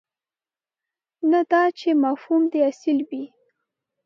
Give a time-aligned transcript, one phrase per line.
[1.31, 3.23] نه دا چې مفهوم دې اصل وي.